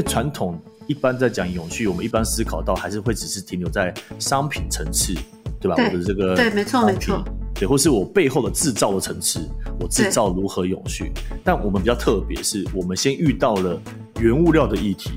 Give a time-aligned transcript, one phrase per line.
[0.00, 5.14] 为传统一般在讲永续，我们一般思考到还是会只是停留在商品层次，
[5.60, 5.76] 对吧？
[5.76, 7.22] 我的这个对，没错，没错，
[7.54, 9.46] 对，或是我背后的制造的层次，
[9.78, 11.12] 我制造如何永续？
[11.44, 13.80] 但我们比较特别，是我们先遇到了
[14.20, 15.10] 原物料的议题，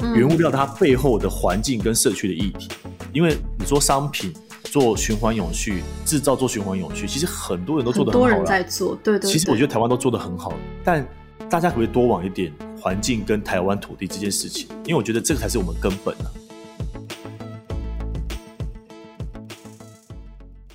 [0.00, 2.68] 原物料它背后的环境跟社区的议题，
[3.12, 4.32] 因为你说商品。
[4.70, 8.34] 做循环永续制造，做循环永续，其实很多人都做的很好了。
[8.34, 9.30] 多人在做，对对。
[9.30, 11.06] 其实我觉得台湾都做的很好，但
[11.48, 12.52] 大家可不可以多往一点
[12.84, 14.68] 环境跟台湾土地这件事情？
[14.84, 16.28] 因为我觉得这个才是我们根本啊。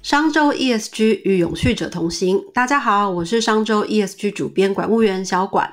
[0.02, 5.72] 商周 ESG 与永续者同行，大家好，我是商周 ESG 主编管务员小管。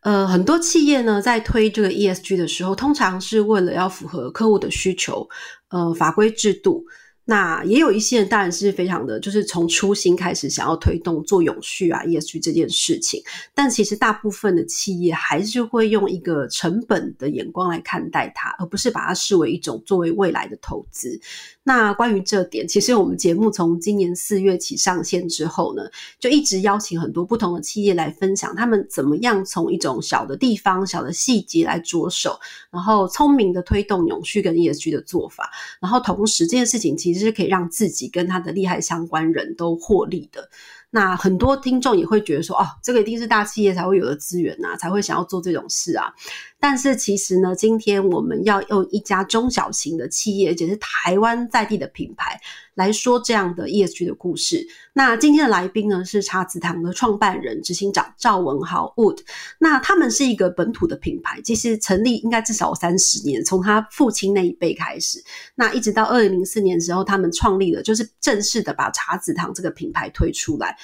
[0.00, 5.28] 呃，很多企业呢在推这个 ESG 的时候，通常是为了要符合客户的需求，
[5.68, 6.86] 呃，法规制度。
[7.28, 13.20] 那也有一些人当然是非常的，就是从初心开始想要推动做永续啊 ESG 这件事情，
[13.52, 21.20] 但其实大部分的企业还是会用一个成本的眼光来看待它，而不是把它视为一种作为未来的投资。
[21.64, 25.82] 那关于这点，其实我们节目从今年四月起上线之后呢，
[26.20, 32.38] 就一直邀请很多不同的企业来分享他们怎么样从一种小的地方、小的细节来着手，
[32.70, 40.48] 然后聪明的推动永续跟 ESG 的做法，然后同时这件事情其实其实可以让自己跟他的利害相关人都获利的。
[40.90, 46.12] 那很多听众也会觉得说，哦，这个一定是大企业才会有的资源呐，才会想要做这种事啊。
[46.60, 52.40] 但是其实呢，今天我们要用一家中小型的企业，而且是台湾在地的品牌
[52.76, 54.64] 来说这样的 ESG 的故事。
[54.92, 59.18] 那今天的来宾呢是茶子堂的创办人、执行长赵文豪 Wood。
[59.58, 65.24] 那他们是一个本土的品牌，其实成立应该至少三十年，从他父亲那一辈开始，
[65.54, 70.76] 那一直到二零零四年的时候，他们创立了，就是正式的把茶子堂这个品牌推出来。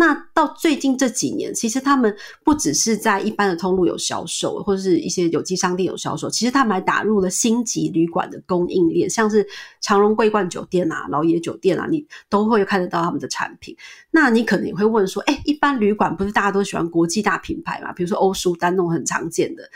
[0.00, 9.44] 那到最近这几年，其实他们不只是在一般的通路有销售，或者是一些有机商店有销售，其实他们还打入了星级旅馆的供应链，像是
[9.80, 13.76] 长荣桂冠酒店啊、老爷酒店啊，你都会看得到他们的产品。
[14.12, 17.92] 那你可能也会问说，哎，一般旅馆不是大家都喜欢国际大品牌嘛？
[17.92, 19.68] 比如说欧舒丹那种很常见的。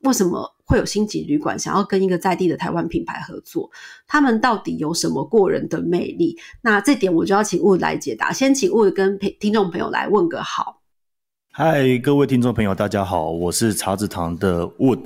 [0.00, 3.70] 为什么会有星级旅馆想要跟一个在地的台湾品牌合作？
[4.06, 6.38] 他们到底有什么过人的魅力？
[6.60, 8.30] 那这点我就要请物来解答。
[8.30, 10.82] 先请物跟听众朋友来问个好。
[11.50, 15.00] 嗨，各位听众朋友，大家好，我是茶子堂的 Wood。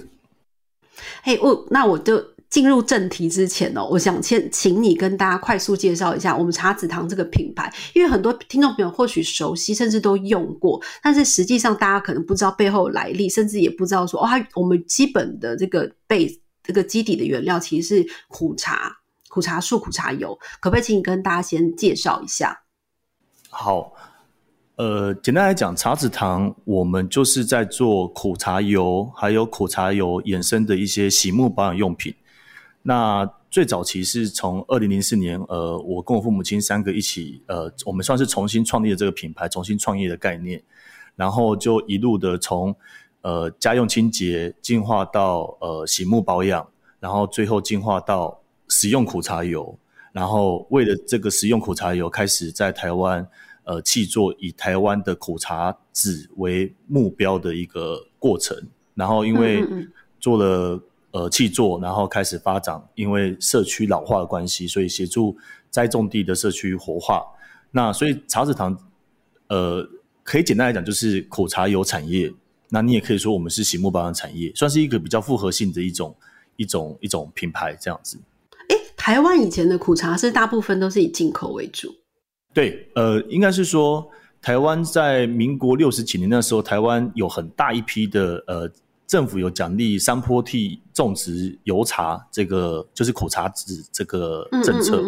[1.22, 2.31] 嘿，Wood，那我就。
[2.52, 16.28] 进入正题之前哦，我想先请你跟大家快速介绍一下我们茶子堂这个品牌，因为很多听众朋友或许熟悉，甚至都用过，但是实际上大家可能不知道背后来历，甚至也不知道说哦，我们基本的这个背
[16.62, 18.92] 这个基底的原料其实是苦茶、
[19.30, 22.64] 苦茶树、苦茶油，可不可以请你跟大家先介绍一下？
[23.48, 23.94] 好。
[24.76, 32.12] 呃，简单来讲，茶子堂我们就是在做苦茶油，还有苦茶油衍生的一些洗沐保养用品。
[32.84, 40.60] 那最早期是从二零零四年，呃，我跟我父母亲三个一起，呃，我们算是重新创立了这个品牌，重新创业的概念，
[41.15, 42.75] 然后就一路的从
[43.20, 46.66] 呃家用清洁进化到呃洗沐保养，
[46.98, 49.78] 然后最后进化到食用苦茶油，
[50.10, 53.25] 然后为了这个食用苦茶油，开始在台湾
[53.62, 58.56] 呃去做以台湾的苦茶籽为目标的一个过程，
[58.94, 59.64] 然后因为
[60.19, 60.81] 做了。
[61.12, 65.36] 呃，气作，然后开始发展，因为社区老化的关系，所以协助
[65.68, 67.22] 栽种地的社区活化。
[67.70, 68.74] 那所以茶子堂，
[69.48, 69.86] 呃，
[70.22, 72.32] 可以简单来讲就是苦茶油产业。
[72.70, 76.16] 那你也可以说我们是喜木保养产业，算是一个比较复合性的一种
[76.56, 78.18] 一种一种品牌这样子。
[78.70, 81.94] 哎，台湾以前的苦茶是大部分都是以进口为主。
[82.54, 84.08] 对，呃，应该是说
[84.40, 88.72] 台湾在民国六十几年那时候，台湾有很大一批的呃。
[89.12, 95.02] 政府有奖励山坡地种植油茶，这个就是苦茶籽这个政策，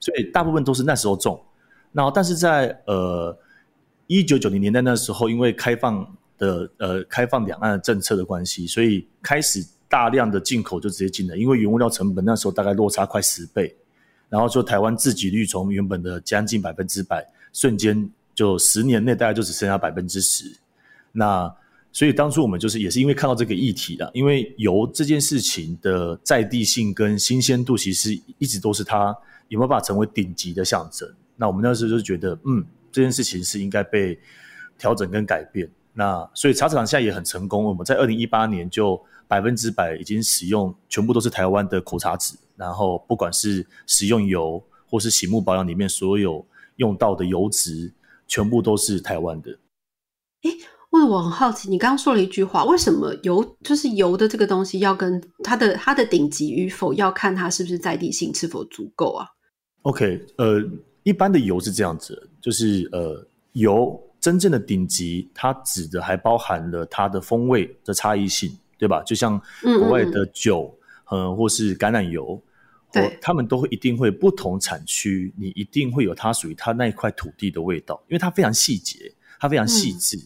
[0.00, 1.38] 所以大部分都是那时候种。
[1.92, 3.36] 然后，但是在呃
[4.06, 13.76] 一九九零年代那时候，因为开放的呃开放两岸的政策的关系，所以开始大量的进口就直接进了，因为原物料成本那时候大概落差快十倍，
[14.30, 20.50] 然后就台湾自给率从原本的将近百分之百，瞬间就十年内大概就只剩下百分之十。
[21.12, 21.54] 那
[21.92, 29.16] 所以当初我们就是也是因为看到这个议题的，因为油这件事情的在地性跟新鲜度，其实一直都是它
[29.48, 31.12] 有没有办法成为顶级的象征。
[31.36, 34.18] 那我们那时候就觉得，嗯，这件事情是应该被
[34.78, 35.68] 调整跟改变。
[35.92, 46.46] 那所以茶厂现在也很成功，我们在二零一八年就百分之百已经使用全部都是台湾的苦茶籽，然后不管是食用油或是洗沐保养里面所有
[46.76, 47.92] 用到的油脂，
[48.28, 49.50] 全部都是台湾的。
[50.42, 50.50] 诶
[50.90, 59.26] 问我很好奇，你刚刚说了一句话，为什么油就是油的这个东西要跟它的它的顶级与否要看它是不是在地性是否足够啊
[59.82, 60.60] ？OK，呃，
[61.04, 69.00] 一般的油是这样子，就是呃，油真正的顶级，它指的还包含了它的风味的差异性，对吧？
[69.04, 70.76] 就像国外的酒，
[71.08, 72.42] 呃，或是橄榄油，
[72.92, 80.18] 对，他们都会一定会不同产区，你一定会有它属于它那一块土地的味道，因为它非常细节，它非常细致。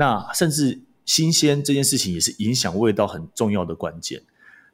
[0.00, 4.22] 那甚至新鲜这件事情也是影响味道很重要的关键。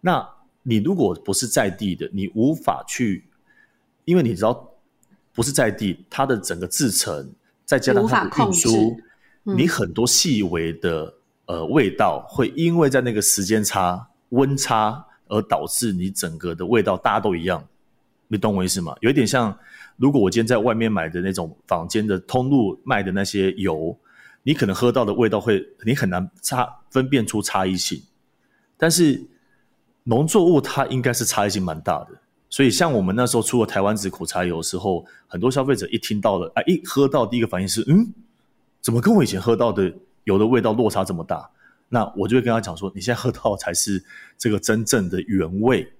[0.02, 0.28] 那
[0.62, 3.24] 你如果不是在地的，你无法去，
[4.04, 4.74] 因为你知道
[5.32, 7.32] 不是在地，它的整个制成
[7.64, 8.98] 再加上它的运输，
[9.44, 11.14] 你很多细微的
[11.46, 17.66] 呃味道会因为在那个时间差、温差而导致你整个的味道大家都一样。
[18.28, 18.94] 你懂我意思吗？
[19.00, 19.58] 有一点像，
[19.96, 23.98] 如果我今天在外面买的那种坊间的通路卖的那些油。
[24.44, 28.00] 你可能喝到的味道会，你很难差分辨出差异性，
[28.76, 29.26] 但是
[30.04, 32.10] 农作物它应该是差异性蛮大的，
[32.50, 38.06] 所以像我们那时候出了台湾紫苦茶油时候，很多消费者一听到了，哎，一喝到第一个反应是，嗯，
[38.80, 39.92] 怎么跟我以前喝到的
[40.24, 41.50] 油的味道落差这么大？
[41.88, 44.04] 那我就会跟他讲说，你现在喝到才是
[44.36, 45.90] 这个真正的原味，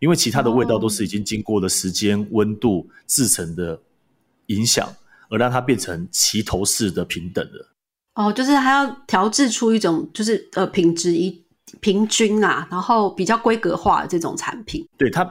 [0.00, 3.80] 因为其他的味道都是已经经过了时间、温度、制成的
[4.46, 4.92] 影响，
[5.28, 7.68] 而让它变成齐头式的平等的。
[8.14, 11.44] 哦，就是还要调制出一种，就是呃品质一
[11.80, 14.86] 平均啊，然后比较规格化的这种产品。
[14.96, 15.28] 对它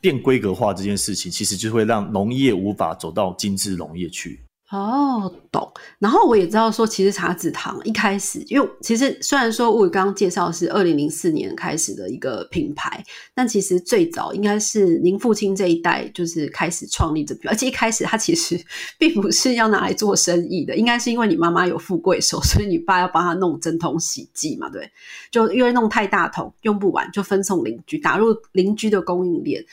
[0.00, 4.40] 变规格化这件事情，其实就会让农业无法走到精致农业去。
[4.70, 5.72] 哦，懂。
[6.00, 13.00] 然后我也知道说，其实茶籽糖一开始，因为其实虽然说我刚刚介绍是二零零四年开始的一个品牌，
[13.32, 18.60] 但其实最早应该是您父亲这一代就是开始创立这品牌，而且一开始他其实
[18.98, 24.90] 并不是要拿来做生意的，应该是因为你妈妈有富贵手，所以你爸要帮他弄针筒洗剂嘛，对，
[25.30, 29.64] 就因为弄太大桶用不完，就分送邻居，打入邻居的供应链。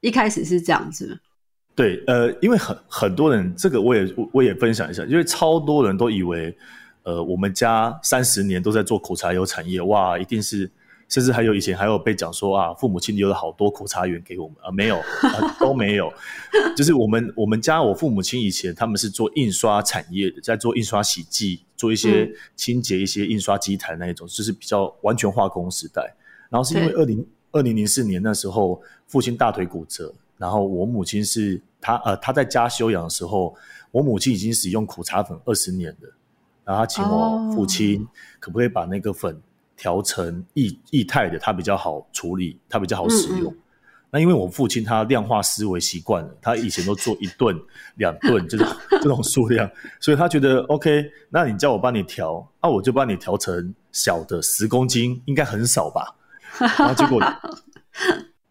[0.00, 1.20] 一开始是这样子。
[1.76, 6.56] 对，呃，因为很很多人，这个我也我也分享一下，因为超多人都以为，
[7.02, 10.70] 呃，我们家三十年都在做苦茶油产业，哇，一定是，
[11.06, 14.98] 甚至还有以前还有被讲说啊，父母亲留了好多苦茶园给我们啊，没有，
[15.60, 16.10] 都没有，
[16.74, 26.02] 就是我们我们家我父母亲以前他们是做印刷产业的，在做印刷洗剂，做一些清洁一些印刷机台那一种，就是比较完全化工时代，
[26.48, 30.10] 然后是因为二零二零零四年那时候父亲大腿骨折。
[30.38, 33.54] 然后我母亲是她呃她在家休养的时候，
[33.90, 36.12] 我母亲已经使用苦茶粉二十年了，
[36.64, 38.06] 然后她请我父亲
[38.38, 39.40] 可不可以把那个粉
[39.76, 43.54] 调成液液态的，它比较好处理，它比较好使用。
[44.08, 47.54] 那因为我父亲他量化思维习惯了，他以前都做一顿
[47.96, 49.68] 两顿这种这种数量，
[50.00, 56.14] 所以他觉得 OK，那你叫我帮你调，那我就帮你调成小的十公斤，应该很少吧？
[56.58, 57.20] 然后结果。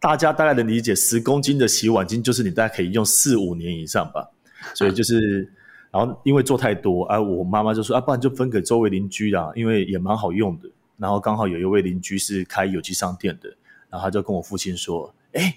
[0.06, 4.30] 大家大概能理解，十公斤的洗碗巾就是你大概可以用四五年以上吧。
[4.72, 5.50] 所以就是，
[5.90, 10.70] 然后因为做太多，啊，我妈妈就说啊，不然就分给周围邻居啦，因为也蛮好用的。
[10.96, 13.48] 然后刚好有一位邻居是开有机商店的，
[13.90, 15.52] 然后他就跟我父亲说：“哎，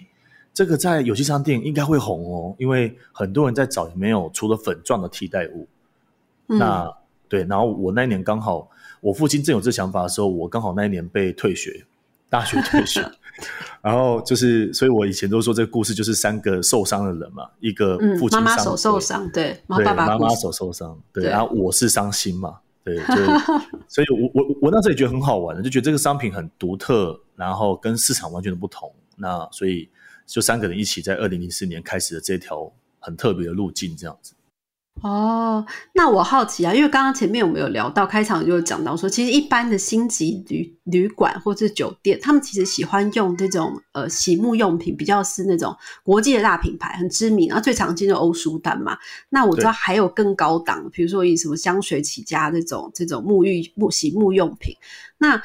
[0.52, 5.68] 这个在有机商店应该会红哦，因为很多人在找没有除了粉状的替代物。”
[6.58, 6.92] 那
[7.28, 8.68] 对，然后我那一年刚好，
[9.00, 11.86] 我父亲正有这想法的时候，我刚好那一年被退学，
[12.30, 13.04] 大学退学。
[13.82, 23.16] 然后就是，所以我以前都说这个故事就是三个受伤的人嘛，一个父亲妈妈手受伤，对，对，妈妈手受伤，对，然后我是伤心嘛，对， 就
[23.88, 29.90] 所以，我我我那时候也觉得很好玩的，就觉得这个商品很独特，然后跟市场完全的不同，那所以
[30.26, 32.70] 就三个人一起在二零零四年开始了这条
[33.00, 34.34] 很特别的路径，这样子。
[35.02, 48.98] 哦，那我好奇啊，因为刚刚前面我们有聊到开场就有讲到说，其实一般的星级旅旅馆或者酒店，他们其实喜欢用这种呃洗沐用品，比较是那种国际的大品牌，很知名，然后最常见的欧舒丹嘛。
[49.30, 54.76] 那我知道还有更高档，比如说以什么香水起家这种这种沐浴沐洗沐用品。
[55.18, 55.42] 那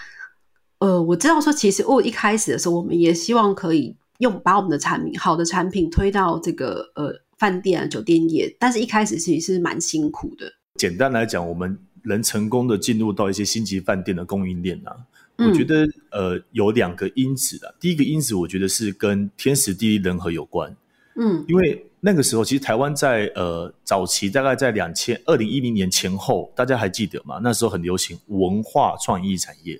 [0.78, 7.23] 呃，我知道说，其实我一开始的时候，我们也希望可以用把我们的产品好的产品推到这个呃。
[7.44, 10.50] 饭店啊，酒店业，但是一开始其实是蛮辛苦的。
[10.76, 14.96] 简单来讲，我们能成功的进入到一些星级饭店的供应链啊，
[15.36, 17.70] 我觉得呃有两个因子啊。
[17.78, 20.74] 第一个因子，我觉得是跟天时地利人和有关。
[21.16, 27.38] 嗯，因为那个时候其实台湾在呃早期，大概在两千二零一零年前后，大家还记得吗？
[27.42, 29.78] 那时候很流行文化创意产业。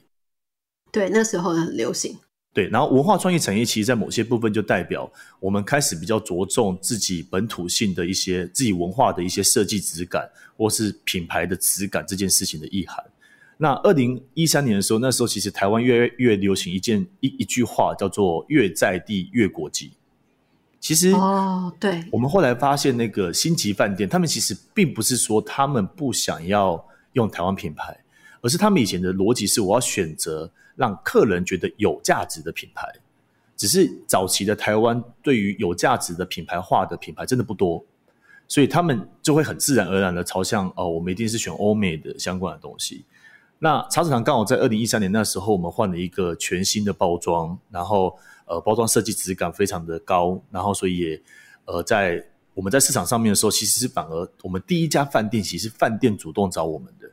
[0.93, 2.19] 对，那时候很流行。
[2.55, 13.05] 对，然后文化创意产业其实，在某些部分就代表我们开始比较着重自己本土性的一些自己文化的一些设计质感，或是品牌的质感这件事情的意涵。
[13.57, 19.91] 那二零一三年的时候，那时候其实台湾越越流行一件一一句话，叫做“越在地越国际”。
[20.79, 27.99] 其实哦，对，我们后来发现，那个星级饭店，他们其实并不是说他们不想要用台湾品牌，
[28.43, 30.53] 而是他们以前的逻辑是，我要选择。
[30.77, 32.89] 让客人觉得有价值的品牌，
[33.57, 37.85] 只是早期的台湾对于有价值的品牌化的品牌真的不多，
[38.49, 43.05] 所以他们就会很自然而然的朝向哦，我们一定是选欧美的相关的东西。
[43.59, 51.23] 那茶子堂刚好在二零一三年那时候，我们换了一个全新的包装，然后呃，包装设计质感非常的高，然后所以也
[51.65, 57.09] 呃，在我们在市场上面的时候，其实是反而我们第一家饭店其实是饭店主动找我们的。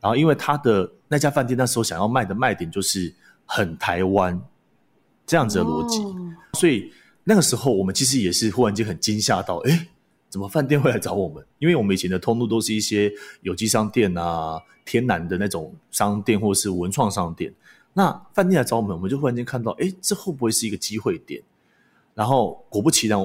[0.00, 3.12] 然后，因为他的那家饭店那时候想要卖的卖点就是
[3.44, 4.40] 很台湾
[5.26, 6.02] 这样子的逻辑，
[6.58, 6.90] 所以
[7.22, 9.88] 那个时候我们其实也是忽然间很惊吓到，哎，
[10.30, 11.44] 怎么饭店会来找我们？
[11.58, 17.52] 因为我们以前的通路都是一些有机商店啊、天然的那种商店或是文创商店，
[17.92, 21.42] 那饭店来找我们，我们就忽然间看到，哎，这会不会是一个机会点？
[22.14, 23.22] 然后果不其然，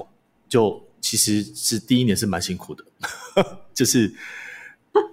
[0.49, 2.83] 就其实是第一年是蛮辛苦的，
[3.73, 4.13] 就是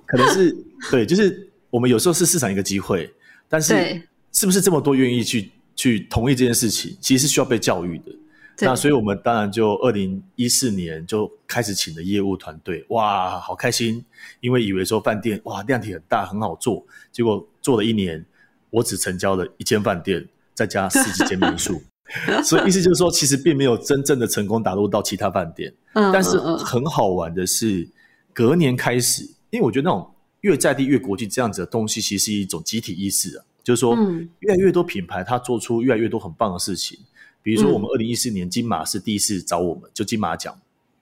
[0.07, 0.51] 可能是
[0.91, 1.51] 对，就是。
[1.73, 3.11] 我们有时候是市场一个机会，
[3.49, 8.13] 但是是不是这么多愿意去去同意这件事情，其实是需要被教育的。
[8.59, 14.05] 那所以我们当然就二零一四年就开始请的业务团队，哇，好开心，
[14.41, 18.23] 因为以为说饭店哇量体很大很好做，结果做了一年，
[18.69, 21.83] 我只成交了一间饭店，再加十几间民宿，
[22.45, 25.73] 所以意思就是说，其实并没有真正的成功打入到其他饭店。
[25.95, 27.89] 嗯，但是很好玩的是，
[28.35, 30.07] 隔年开始，因为我觉得那种。
[30.43, 33.45] 越在地越国际这样子的东西，其实是一种集体意识啊。
[33.65, 33.97] 就是说，
[34.41, 36.99] 越来越多品牌它做出越来越多很棒的事情。
[37.43, 40.57] 比如说，我们二零一四年金马是第一次找我们，就金马奖。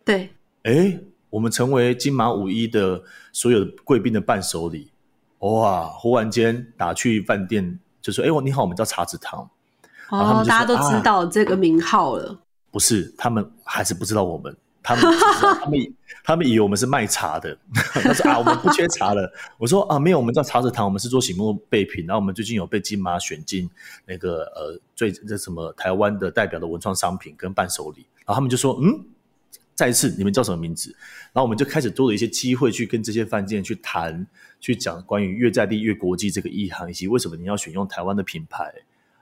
[0.04, 0.30] 对，
[0.62, 4.90] 哎，我们成为金马五一的所有贵宾的伴手礼。
[5.40, 5.86] 哇！
[5.86, 9.48] 忽然间打去饭店就说：“哎，我你好，我们叫茶子堂。”
[10.10, 12.38] 哦，大家都知道这个名号了。
[12.70, 14.54] 不是，他们还是不知道我们。
[14.94, 15.18] 他们
[15.60, 15.94] 他们
[16.24, 19.32] 他们以为我们是卖茶的， 他说啊，我们不缺茶了。
[19.58, 22.06] 我说啊，没有，我们叫茶子堂，我们是做醒目备品。
[22.06, 23.68] 然后我们最近有被金马选进
[24.06, 28.06] 那个呃最这什么台湾的代表的文创商品跟伴手礼。
[28.18, 29.04] 然后他们就说，嗯，
[29.74, 30.94] 再一次你们叫什么名字？
[31.32, 34.26] 然后我们就开始多了一些机会去跟这些饭店去谈，
[34.60, 38.72] 去讲关于越在地越国际这个意涵，以及为什么你要选用台湾的品牌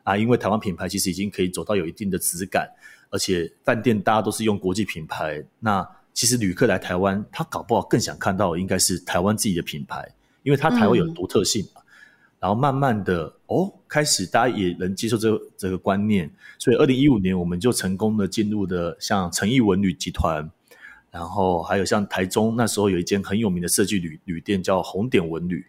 [0.03, 0.17] 啊？
[0.17, 2.69] 因为台湾品牌其实已经可以走到有一定的质感。
[3.11, 10.07] 而且饭店大家都是用国际品牌，那其实旅客来台湾，他搞不好更想看到应该是台湾自己的品牌，
[10.43, 11.83] 因为他台湾有独特性嘛。
[12.41, 20.49] 然后慢慢的哦，开始大家也能接受这这个观念，所以二零一五年我们就成功的进入的像诚毅文旅集团，
[21.11, 25.67] 然后还有像台中那时候有一间很有名的设计旅旅店叫红点文旅，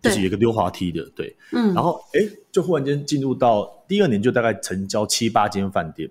[0.00, 2.20] 就是有一个溜滑梯的，对，嗯，然后哎，
[2.52, 6.08] 就忽然间进入到第二年就大概成交七八间饭店。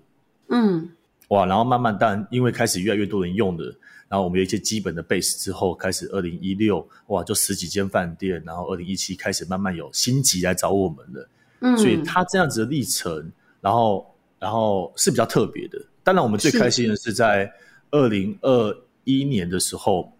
[0.52, 0.88] 嗯，
[1.28, 3.64] 哇，然后慢慢，当然因为开始越来越多人用的，
[4.06, 11.28] 然后我们有一些基本的 base 之后，开始二零一六，哇，就十几间饭店，然后二零一七开始慢慢有星级来找我们了，
[11.60, 13.32] 嗯，所以他这样子的历程，
[13.62, 15.82] 然后然后是比较特别的。
[16.04, 17.50] 当然，我们最开心的是在
[17.90, 20.12] 二零二一年的时候，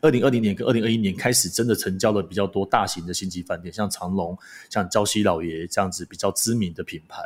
[0.00, 4.36] 二零二零年跟二零二一年开始真的成交了比较多大型的星级饭店，像长隆、
[4.68, 7.22] 像礁溪老爷这样子比较知名的品牌。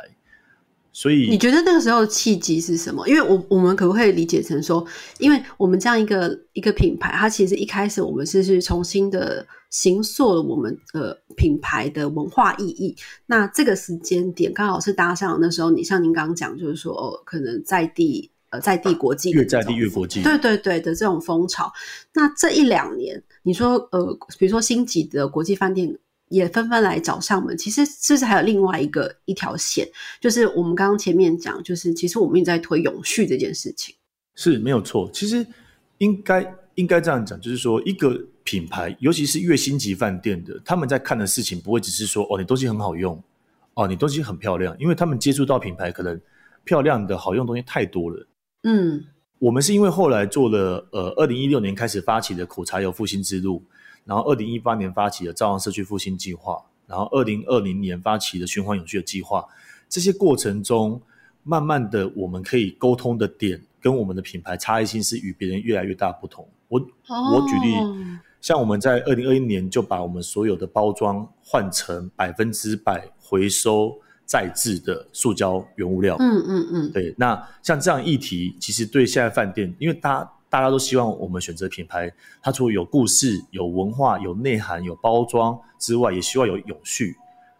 [0.95, 3.07] 所以你觉得那个时候契机是什么？
[3.07, 4.85] 因为我我们可不可以理解成说，
[5.17, 12.95] 因为我们这样一个一个品牌，它其实一开始我们是是重新的形塑了我们呃品牌的文化意义。
[13.25, 21.71] 那这个时间点刚好是搭上那时候，你像您刚刚讲，就是说哦，可能在地呃在地国际越在地越国际，对对对的这种风潮。
[22.13, 25.97] 那这一两年，你说呃，比如说星级的国际饭店。
[26.33, 27.55] 也纷纷来找上门。
[27.55, 29.87] 其实，是不是还有另外一个一条线？
[30.19, 33.95] 就是我们刚刚前面讲，就是其实我们一直在推永续这件事情。
[34.33, 35.07] 是没有错。
[35.13, 35.45] 其实
[35.99, 43.23] 应该应该这样讲，就是说一个品牌，尤其是月星级饭店的，他们在看的事情不会只是说哦，你东西很好用，
[43.75, 46.19] 哦，你东西很漂亮，因为他们接触到品牌，可能
[46.63, 48.27] 漂亮的好用东西太多了。
[48.63, 49.05] 嗯，
[49.37, 53.63] 我们是因为后来做了呃，二零一六年开始发起的苦茶油复兴之路。
[54.05, 59.45] 然后，二零一八年发起的朝阳社区复兴计划，然后二零二零年发起的循环永续的计划。
[59.87, 61.01] 这些过程中，
[61.43, 66.47] 慢慢的，我们可以沟通的点跟我们的品牌差异性是与别人越来越大不同。
[66.67, 67.75] 我我举例，
[68.41, 73.95] 像我们在二零二一年就把我们所有的包装换成百分之百回收
[74.25, 76.17] 再制的塑胶原物料。
[76.19, 87.15] 嗯嗯嗯，对，那像这样议题，其实对现在饭店，因为大家大家都希望我们选择品牌，它除了有故事、有文化、有内涵、有包装之外，也希望有永续。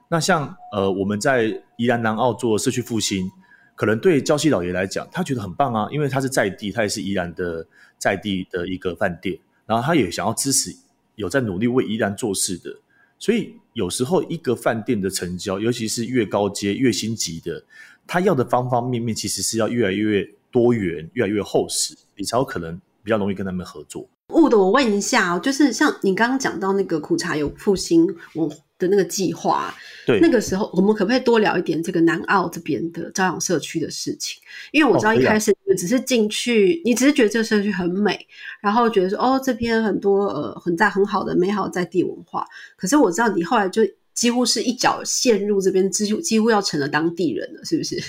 [0.10, 3.32] 那像呃，我们在宜兰南澳做社区复兴，
[3.74, 7.66] 可能对礁溪老爷来讲，他觉得很棒啊，因为他是在地，他也是宜兰的
[7.98, 10.70] 在地的一个饭店，然后他也想要支持
[11.16, 12.78] 有在努力为宜兰做事的，
[13.18, 17.64] 所以有时候一个饭店的成交，尤其是越高阶、越星级的，
[18.06, 24.08] 他要的方方面面其实是要越来越多元、越来越厚实，你才有可能比较容易跟他们合作。
[24.30, 29.76] 雾的，我问一下哦，就是像你刚刚讲到那个苦茶有复兴文的那个计划，
[30.08, 34.42] 对，那个时候我们可不可以多聊一点这个南澳这边的朝阳社区的事情？
[34.72, 38.26] 因为我知道一开始你只是进去，你只是觉得这个社区很美，
[38.62, 43.82] 然后觉得说哦这边很多呃很在很好的美好在地文化，可是我知道你后来就
[44.14, 48.02] 几乎是一脚陷入这边，几乎几乎要成了当地人了，是不是？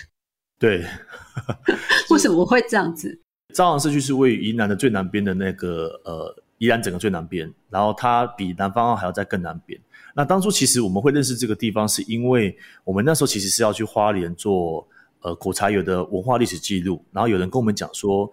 [0.59, 0.85] 对，
[2.11, 3.21] 为什么会这样子？
[3.55, 9.79] 朝阳社区是位于宜兰的最南边的那个呃宜兰整个最南边，然后它比南方澳还要在更南边。
[10.15, 14.87] 那当初其实我们会认识这个地方，是因为我们那时候其实是要去花莲做
[15.21, 18.33] 呃苦茶油的文化历史记录，然后有人跟我们讲说，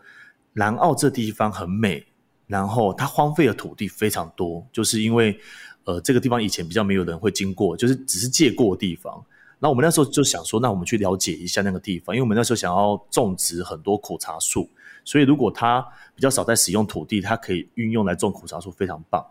[0.53, 2.05] 南澳这地方很美，
[2.47, 5.37] 然后它荒废的土地非常多，就是因为
[5.85, 9.23] 呃这个地方以前比较没有人会经过，就是只是借过地方。
[9.63, 14.67] 那我们那时候就想说，那我们去了解一下那个地方，因为我们那时候想要种植很多苦茶树。
[15.05, 15.79] 所以，如果它
[16.15, 19.23] 比较少在使用土地，它可以运用来种苦茶树，非常棒。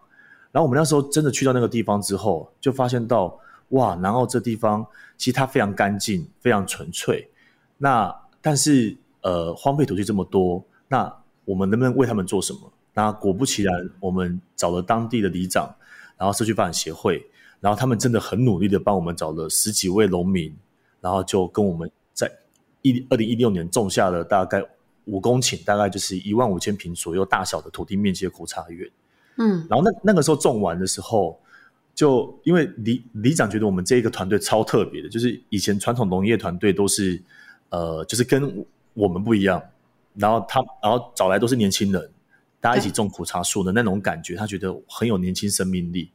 [0.52, 3.36] 然后我们那时候真的去到那个地方之后，就发现到
[3.70, 7.28] 哇，南澳这地方其实它非常干净，非常纯粹。
[7.78, 11.12] 那但是呃，荒废土地这么多，那
[11.44, 12.72] 我们能不能为他们做什么？
[12.94, 15.72] 那果不其然，我们找了当地的里长，
[16.16, 17.24] 然后社区发展协会，
[17.60, 20.54] 然后他们真的很努力的帮我们找了十几位农民，
[21.00, 22.30] 然后就跟我们在
[22.82, 24.64] 一二零一六年种下了大概。
[25.06, 28.88] 五公顷大概就是一万五千平左右大小的土地面积的苦茶园，
[29.38, 31.40] 嗯，然后那那个时候种完的时候，
[31.96, 37.20] 就因为李李长觉得我们这一个团队超特别的，就是以前传统农业团队都是
[37.70, 39.60] 呃，就是跟我们不一样，
[40.14, 42.08] 然后他然后找来都是年轻人，
[42.60, 46.12] 大家一起种苦茶树的那种感觉，他觉得很有年轻生命力。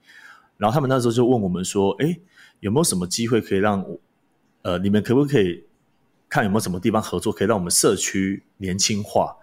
[0.58, 2.18] 然后他们那时候就问我们说：“哎，
[2.60, 3.86] 有没有什么机会可以让
[4.62, 5.64] 呃，你们可不可以？”
[6.28, 9.34] 看有没有什么地方合作可以让我们社区年轻化，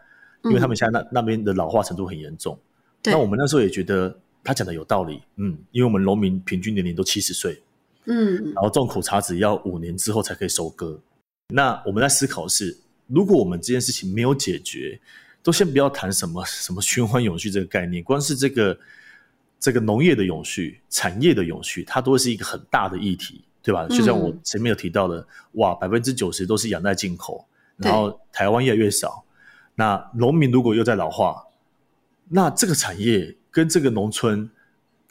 [0.45, 2.59] 因为他们现在那那边的老化程度很严重。
[3.05, 7.63] 那我们那时候也觉得他讲的有道理，嗯，因为我们农民平均年龄都七十岁，
[8.07, 10.99] 嗯，然后种苦茶籽要五年之后才可以收割。
[11.55, 15.01] 那我们在思考是，如果我们这件事情没有解决，
[15.43, 18.77] 都先不要谈什么什么循环永续这个概念，光是这个
[19.63, 23.45] 这个农业的永续、产业的永续，它都会是一个很大的议题。
[23.65, 23.87] 对吧？
[23.87, 27.47] 就像我前面有提到的，哇，百分之九十都是仰赖进口，
[27.77, 29.23] 然后台湾越来越少。
[29.77, 31.45] 那农民如果又在老化，
[32.29, 34.51] 那这个产业跟这个农村，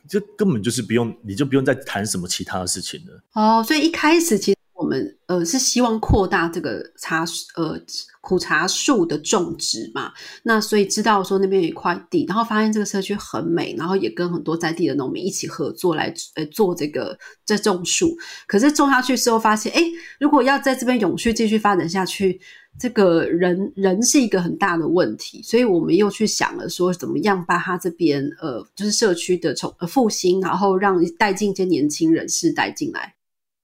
[0.05, 3.23] 就根本就是不用，你就不用再谈什么其他的事情了。
[3.31, 4.60] 哦，所以一开始其实我
[4.91, 7.23] 们呃是希望扩大这个茶
[7.55, 7.79] 呃。
[8.23, 10.11] 苦茶树的种植嘛，
[10.43, 18.15] 那所以知道说那边有一块地，然后发现这个社区很美，然后也跟很多在地的农民一起合作来呃做这个在种树。
[18.45, 19.81] 可是种下去之后发现，哎，
[20.19, 22.39] 如果要在这边永续继续发展下去，
[22.77, 33.15] 这个人人是一个很大的问题，所以我们又去想了说，怎么样把他这边呃就是社区的重复兴，然后让带进一些年轻人士带进来。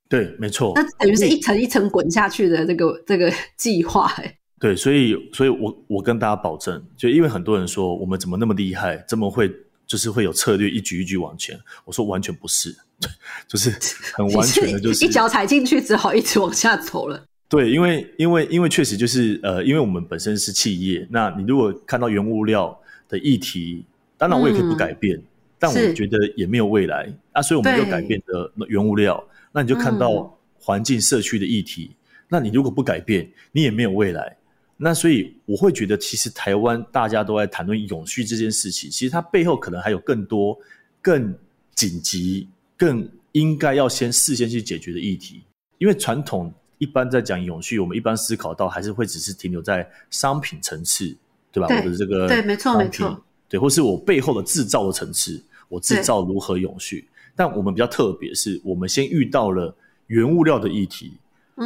[0.10, 4.38] 对，没错，那等于是一层一层滚下去的这个这个 计划，哎。
[4.60, 9.52] 对，所以，所以我我跟大家保证，就因为很多人说我们怎么那么厉害，这么会，
[9.86, 11.56] 就是会有策略，一局一局往前。
[11.86, 12.76] 我说完全不是，
[13.48, 13.70] 就是
[14.14, 17.24] 很完全的，就是一脚踩进去，只好一直往下走了。
[17.48, 22.76] 对，因为因为因为确实就是呃，因为我们本身是企业，那你如果看到原物料
[23.08, 23.86] 的议题，
[24.18, 25.22] 当然我也可以不改变，
[25.60, 29.24] 但我觉得也没有未来啊，所以我们就改变的原物料，
[29.58, 31.96] 那你就看到环境社区的议题，
[32.28, 34.38] 那你如果不改变，你也没有未来。
[34.78, 40.56] 那所以我会觉得，其实台湾大家都在谈论永续这件事情，其实它背后可能还有更多、
[41.02, 41.36] 更
[41.74, 45.42] 紧急、更应该要先事先去解决的议题。
[45.80, 51.18] 因为传统一般在讲永续，我们一般思考到还是会只是停留在商品层次，
[51.52, 51.68] 对吧？
[51.68, 57.10] 我的这个对，没错，没错，对，或是我背后的制造的层次，我制造如何永续？
[57.38, 59.74] 但我们比较特别，是我们先遇到了
[60.08, 61.14] 原物料的议题，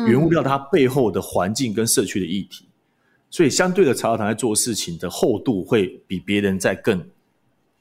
[0.08, 2.66] 原物料它背后的环境跟社区的议题。
[3.30, 7.02] 所以，相对的，茶道堂在做事情的厚度会比别人再更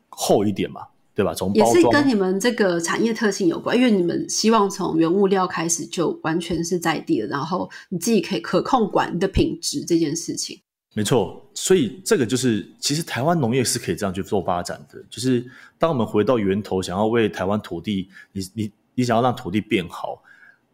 [0.09, 0.83] 厚一点嘛？
[1.13, 1.35] 对吧？
[1.35, 10.61] 从也是跟你们这个产业特性有关，因为你们希望从原物料开始就完全是在地的，然后你自己可以可控管你的品质这件事情。
[10.93, 15.01] 没错，所以这个就是，其实台湾农业是可以这样去做发展的。
[15.09, 15.49] 就是
[15.79, 20.21] 当我们回到源头，想要为台湾土地，你你你想要让土地变好，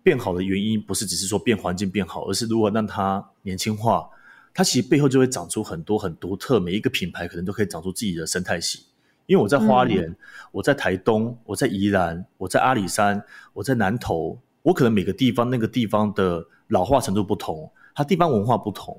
[0.03, 4.09] 变好的原因不是只是说变环境变好，而是如何让它年轻化，
[4.55, 8.87] 它其实背后就会长出很多很独特，每一个品牌可能都可以长出自己的生态系。
[9.27, 10.17] 因为我在花莲，
[10.51, 18.97] 我在台东，我在宜兰，我在阿里山，我在南投，我可能每个地方那个地方的老化程度不同，它地方文化不同。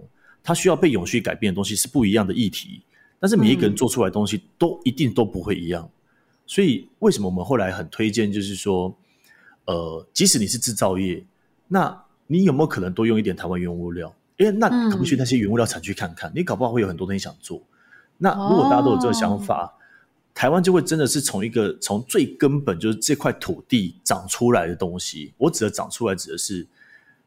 [0.48, 2.82] 它需要被永续改变的东西是不一样的议题，
[3.20, 5.90] 但是每一个人做出来的东西都一定都不会一样。
[6.46, 8.96] 所以为什么我们后来很推荐，就是说，
[9.66, 11.22] 呃，即使你是制造业，
[11.68, 14.16] 那你有没有可能多用一点台湾原物料？
[14.38, 16.32] 因为，那可不可以去那些原物料产区看看？
[16.34, 17.62] 你搞不好会有很多东西想做。
[18.18, 19.74] 那如果大家都有这个想法，
[20.34, 25.34] 台湾就会真的是从一个从最根本就是这块土地长出来的东西。
[25.38, 26.66] 我指的长出来，指的是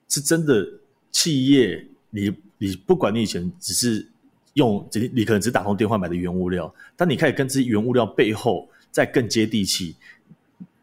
[0.09, 0.67] 是真的
[1.13, 2.33] 企业你。
[2.62, 4.07] 你不管你以前只是
[4.53, 9.96] 用，只你可能只打通电话买的原物料，当你开始跟这些原物料背后再更接地气，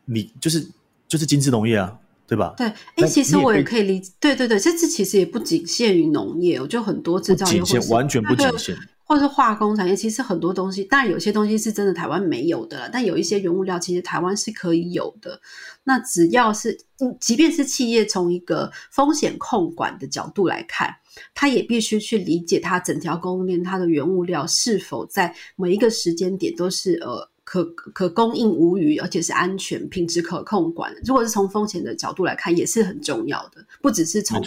[0.05, 0.67] 你就是
[1.07, 2.55] 就是精致农业啊，对吧？
[2.57, 7.61] 对，哎，其实我也可以理，对对对，这这其实也不仅限于农业，我就很多制造业，
[7.91, 15.39] 完全不仅限，或者是化工产业，其实很多东西，当然有些东西是真的台湾没有的，但有一些原物料其实台湾是可以有的。
[15.83, 16.75] 那只要是，
[17.19, 20.95] 即便是企业从一个风险控管的角度来看。
[21.33, 30.93] 他也必须去理解它整条供应链，它的原物料是否在每一个时间点都是呃可可供应无虞，而且是安全、品质可控管。
[31.05, 34.39] 如果是从风险的角度来看，也是很重要的，不只是从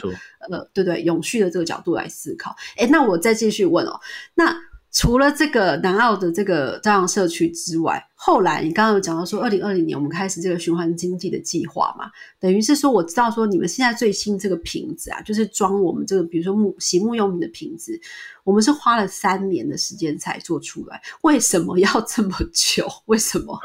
[0.51, 2.55] 呃对对永续的这个角度来思考。
[2.77, 4.01] 哎，那我再继续问哦，
[4.35, 4.70] 那。
[4.93, 17.99] 除了这个南澳的这个朝阳社区之外，后来你刚刚有讲到说，二零二零年我们开始这个循环经济的计划嘛，等于是说我知道说你们现在最新这个瓶子啊，就是装我们这个比如说木洗沐用品的瓶子，
[18.43, 22.87] 我们是花了三年的时间才做出来，为什么要这么久？
[23.07, 23.57] 为什么？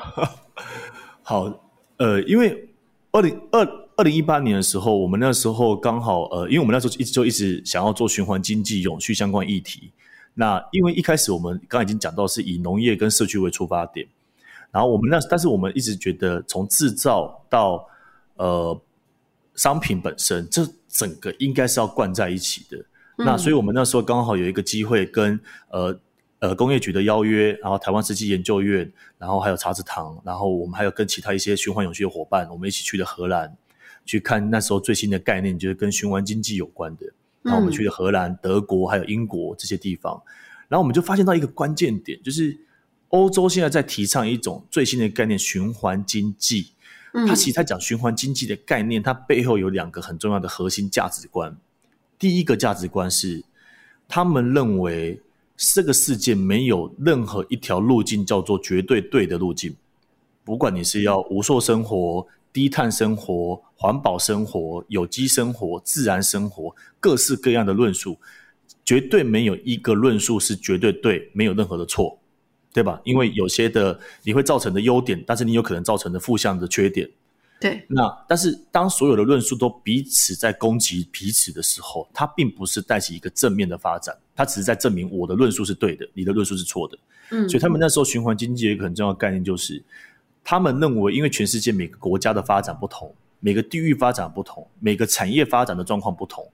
[1.23, 1.51] 好，
[1.97, 2.69] 呃，因为
[3.11, 9.91] 二零二二零一八年的时候，我们那时候刚好呃，因为我们那时候一直就一直想要做循环经济、永续相关议题。
[10.37, 14.05] 那因为一开始我们刚已经讲到是以农业跟社区为出发点，
[14.69, 17.87] 然后我们那但是我们一直觉得从制造到
[18.35, 18.79] 呃
[19.55, 22.85] 商品本身，这整个应该是要灌在一起的。
[23.17, 25.97] 那所以我们那时候刚好有一个机会跟呃
[26.39, 33.55] 呃工业局的邀约，然后台湾设计研究院，然后还有茶子堂，然后我们还有跟其他一些循环永续的伙伴，我们一起去了荷兰
[34.03, 37.05] 去看那时候最新的概念，就是跟循环经济有关的。
[37.45, 40.19] 然后我们去了荷兰、德国还有英国这些地方，
[40.67, 42.57] 然后我们就发现到一个关键点，就是
[43.09, 46.71] 欧洲现在在提倡一种最新的概念——循环经济。
[47.27, 51.55] 它其实在讲循环经济的概念，它背后有两个很重要的核心价值观。
[52.17, 53.43] 第一个价值观是，
[54.07, 55.21] 他们认为
[55.55, 59.75] 这个世界没有任何一条路径叫做绝对对的路径，
[60.43, 62.25] 不管你是要无塑生活。
[62.55, 68.17] 低碳生活、环保生活、有机生活、自然生活，各式各样的论述，
[68.85, 72.17] 绝对没有一个论述是绝对对，没有任何的错，
[72.71, 73.01] 对吧？
[73.03, 77.09] 因为有些的你会造成的优点，但是你有可能造成的负向的缺点。
[77.59, 86.97] 对，那但是当所有的论述都彼此在攻击彼此的时候，它并不是带起一个正面的发展，它只是在证明我的论述是对的，你的论述是错的。
[87.31, 89.83] 嗯，所以他们那时候循环经济有一个很重要的概念就是。
[90.47, 96.47] 他们认为，因为全世界每个国家的发展不同，每个地域发展不同，每个产业发展的状况不同，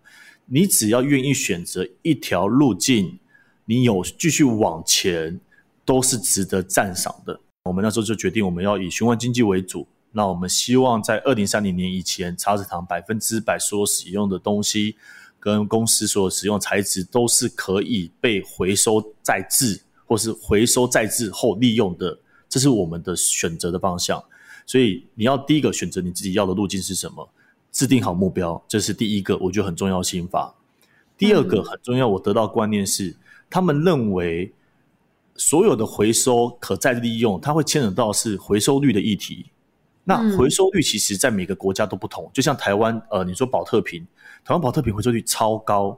[0.45, 3.19] 你只要愿意选择一条路径，
[3.65, 5.37] 你有继续往前，
[5.83, 7.37] 都是值得赞赏的。
[7.65, 9.85] 我们那时候就决定，我们要以循环经济为主。
[10.13, 14.95] 那我们希望在二零三零年以前，茶籽糖百分之百所使用的东西，
[15.37, 22.17] 跟公司所使用材质，都是可以被回收再制，或是回收再制后利用的。
[22.51, 24.21] 这是我们的选择的方向，
[24.65, 27.29] 所以你要第一个选择你自己要的路径是什么，
[27.71, 30.53] 制定好目标，这是第一个，我觉得很重要心法。
[31.17, 33.15] 第二个很重要，我得到观念是，
[33.49, 34.51] 他们认为
[35.37, 39.45] 所有的回收可再利用，它会牵扯到是回收率的议题。
[40.03, 44.05] 那回收率其实在每个国家都不同，就像台湾，呃，你说保特瓶，
[44.43, 45.97] 台湾保特瓶回收率超高，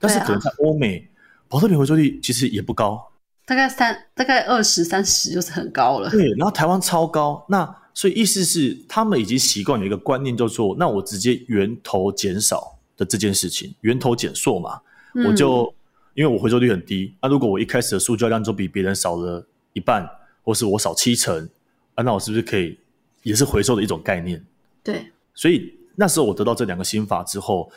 [0.00, 1.06] 但是可能在欧美，
[1.48, 3.11] 保特瓶回收率其实也不高。
[3.44, 6.08] 大概三，大概二十三十就是很高了。
[6.10, 14.80] 对，然后台湾超高，那所以意思是他们已经习惯有一个观念，叫做那我直接源头减少的这件事情，源头减缩嘛，
[15.26, 15.74] 我就
[16.14, 20.08] 因为我回收率很低，那如果我一开始的塑胶量就比别人少了一半，
[20.42, 21.48] 或是我少七成，
[21.94, 22.78] 啊，啊，那我是不是可以
[23.22, 24.44] 也是回收的一种概念？
[24.84, 27.70] 对，所以那时候我得到这两个心法之后。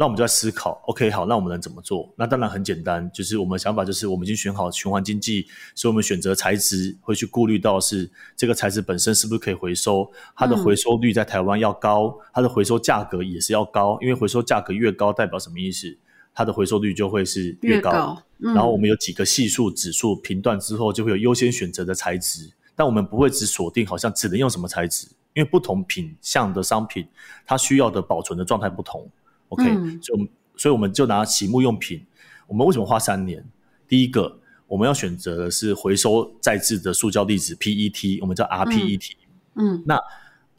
[0.00, 2.10] 那我们就在思考，OK，好，那我们能怎么做？
[2.16, 15.94] 那当然很简单，就是我们的想法就是我们已经选好循环经济，所以我们选择材质会去顾虑到是这个材质本身是不是可以回收，它的回收率在台湾要高，它的回收价格也是要高，因为回收价格越高代表什么意思？
[16.32, 18.16] 它的回收率就会是越高。
[18.38, 27.06] 然后我们有几个系数指数评断之后，就会有优先选择的材质，但我们不会只锁定好像只能用什么材质，因为不同品相的商品，
[27.44, 29.06] 它需要的保存的状态不同。
[29.50, 29.64] OK，
[30.00, 32.00] 所以，我们所以我们就拿洗沐用品，
[32.46, 33.44] 我们为什么花三年？
[33.88, 39.12] 第一个，我们要选择的是回收再制的塑胶粒子 PET，我们叫 rPET。
[39.56, 39.98] 嗯，那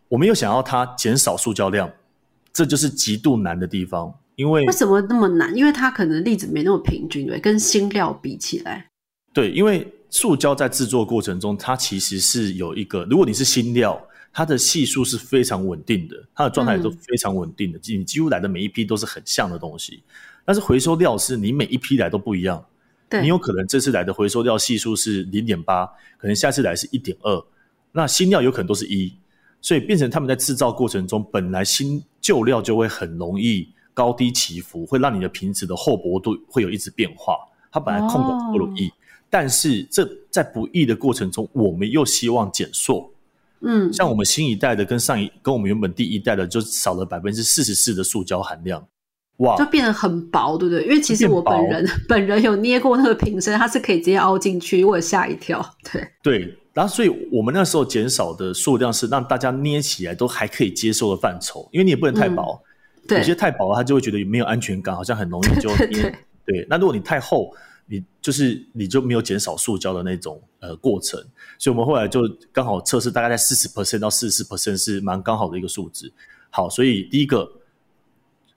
[0.09, 1.89] 我们又想要它减少塑胶量，
[2.51, 4.13] 这就是极度难的地方。
[4.35, 5.55] 因为为什么那么难？
[5.55, 8.87] 因为它可能粒子没那么平均，对，跟新料比起来。
[9.33, 14.01] 对，因为塑胶在制作过程中，它其实是有一个，如果你是新料。
[14.33, 20.01] 它的系数是非常稳定的，它的状态都非常稳定的，你几乎来的每一批都是很像的东西。
[20.45, 22.65] 但是回收料是你每一批来都不一样，
[23.21, 25.85] 你有可能这次来的回收料系数是零点八，
[26.17, 27.43] 可能下次来是一点二，
[27.91, 29.13] 那新料有可能都是一，
[29.59, 37.35] 所以变成他们在制造过程中，本来新旧料就会很容易高低起伏，会让你的瓶子的厚薄度会有一直变化。
[37.69, 38.89] 它本来控管不容易，
[39.29, 43.10] 但是这在不易的过程中，我们又希望减塑。
[43.63, 48.83] 嗯，像我们新一代的跟上一跟我们原本第一代的就少了百分之四十四的塑胶含量，
[49.37, 50.83] 哇，就变得很薄，对不对？
[50.85, 55.63] 因为其实我本人本人有捏过那个瓶身，它是可以直接凹进去，我吓一跳。
[55.91, 62.59] 对对，然后所以我们那时候减少的数量是让大家捏起来都还可以接受的范畴，因为你也不能太薄，
[63.07, 66.13] 对，有些太薄了，他就会觉得没有安全感，好像很容易就捏。
[66.45, 67.53] 对，那如果你太厚。
[67.91, 71.19] 你就是你就没有减少塑胶的那种呃过程，
[71.59, 72.21] 所以我们后来就
[72.53, 76.09] 刚好测试，大概在四十 percent 到四十 percent 是蛮刚好的一个数值。
[76.49, 77.51] 好，所以第一个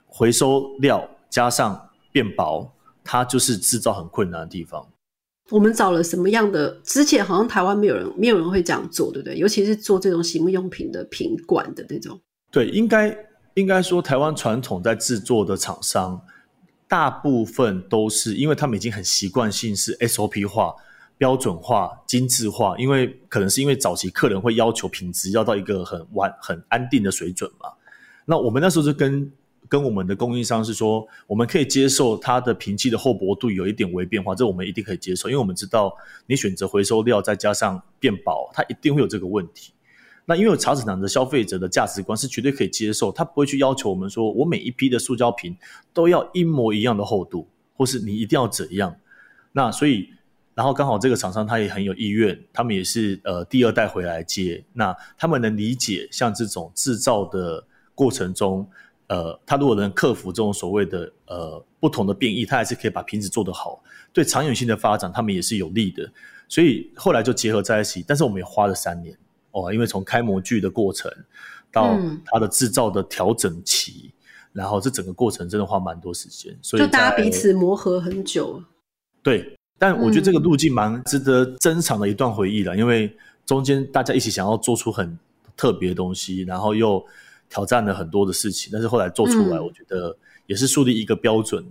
[0.05, 2.71] 回收料加上变薄，
[3.03, 4.87] 它就是制造很困难的地方。
[5.49, 6.79] 我们找了什么样的？
[6.85, 9.37] 之前好像台湾没有人没有人会这样做，对不对？
[9.37, 12.17] 尤其是做这种洗沐用品的瓶管的那种。
[12.51, 13.13] 对，应该
[13.55, 16.21] 应该说台湾传统在制作的厂商。
[16.87, 20.73] 大部分都是因为他们已经很习惯性是 SOP 化、
[21.17, 27.69] 标准化、精致化，因为可能是因为早期客人会要求品质要到一个很完很安定的水准嘛。
[28.25, 29.31] 那我们那时候就跟
[29.67, 35.95] 跟我们的供应商是说，我们可以接受它的瓶器的厚薄度有一点微变化，这我们一定可以接受，因为我们知道
[36.27, 39.71] 你选择回收料再加上变薄，它一定会有这个问题。
[40.25, 45.55] 那因为茶子厂的消费者的价值观是绝对可以接受，他不会去要求我们说，我每一批的塑胶瓶
[45.93, 48.95] 都要一模一样的厚度，或是你一定要怎样。
[49.51, 50.09] 那所以，
[50.55, 58.67] 然后刚好这个厂商他也很有意愿，他们也是呃第二代回来接，那他们能理解像这种制造的过程中，
[59.07, 63.79] 呃，他如果能克服这种所谓的呃不同的变异，他还是可以把瓶子做得好，
[64.11, 66.11] 对长远性的发展他们也是有利的。
[66.49, 69.15] 所以后来就结合在一起，但是我们也花了三年。
[69.55, 71.09] 哦，因为从开模具的过程
[71.71, 74.11] 到它的制造的调整期，
[74.51, 78.61] 然后这整个过程真的花蛮多时间，所以就大家彼此磨合很久。
[79.23, 83.15] 对，但我觉得这个路径蛮值得珍藏的一段回忆了，因为
[83.45, 85.17] 中间大家一起想要做出很
[85.55, 87.01] 特别的东西，然后又
[87.47, 91.65] 挑战了很多的事情，但是后来做出来，我觉得也是树立一个标准。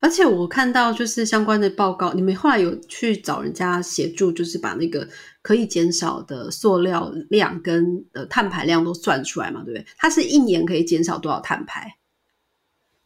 [0.00, 5.08] 而且我看到就是相关的报告，你们后来有去找人家协助，就是把那个
[5.46, 9.86] 可以减少的塑料量跟呃碳排量都算出来嘛，对不对？
[9.96, 11.98] 它是一年可以减少多少碳排？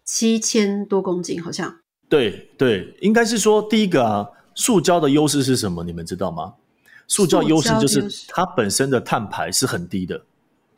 [0.07, 1.81] 七千多公斤，好像。
[2.09, 5.85] 对对，应该是说第一个啊，塑胶的优势是什么？
[5.85, 6.55] 你们知道吗？
[7.07, 10.25] 塑胶优势就是它本身的碳排是很低的。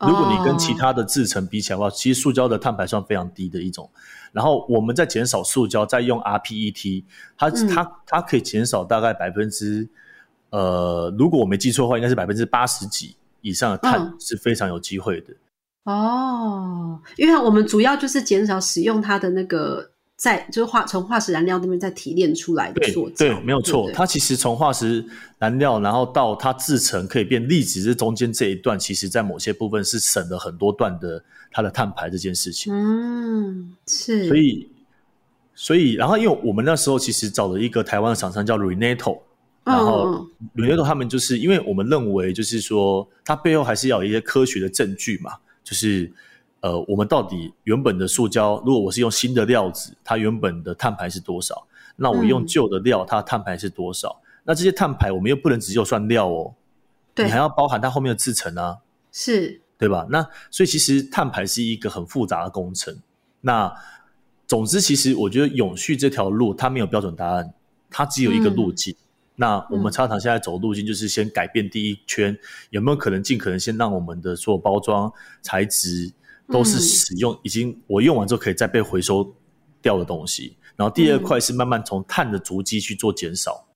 [0.01, 3.89] 如果你跟其他的制成比起来的话，其实塑胶的碳排算非常低的一种。
[4.33, 7.05] 然后我们在减少塑胶，再用 rPET，
[7.39, 9.89] 它它它可以减少大概百分之
[10.53, 15.35] 呃，如果我没记错的话，应该是百分之八十几以上的碳是非常有机会的。
[15.85, 19.91] 哦，因为我们主要就是减少使用它的那个。
[20.15, 23.91] 在就是化从化石燃料那边再提炼出来的塑胶，对，没有错。
[23.91, 25.05] 它其实从化石
[25.39, 32.73] 燃料，然后到它制成可以变粒子，这中间这一段，其实在某些部分是省了很多段的它的碳排这件事情。
[32.73, 34.29] 嗯，是。
[34.29, 34.69] 所以，
[35.57, 39.19] 所以，然后因为我们那时候其实找了一个台湾的厂商叫 Renato，
[39.65, 46.13] 然后 Renato 他们就是因为我们认为就是说，它背后还是要有一些科学的证据嘛，就是。
[46.63, 51.67] 呃，我们到底原本的塑胶，如果我是用新的料子，它原本的碳排是多少？
[51.97, 54.23] 那我用旧的料，它碳排是多少？
[54.45, 56.55] 那这些碳排我们又不能只有算料哦，
[57.17, 58.79] 对你还要包含它后面的制成啊，
[59.11, 60.07] 是，对吧？
[60.09, 62.97] 那所以其实碳排是一个很复杂的工程。
[63.41, 63.75] 那
[64.47, 67.53] 总之，其实我觉得永续这条路它没有标准答案，
[67.91, 68.95] 它只有一个路径。
[69.43, 72.39] 那我们茶厂现在走路径就是先改变第一圈，
[72.71, 76.13] 有没有可能尽可能先让我们的所有包装材质
[76.47, 79.35] 都是使用已经我用完之后可以再被回收
[79.83, 80.57] 掉的东西。
[80.77, 83.67] 然后第二块是慢慢从碳的足迹去做减少。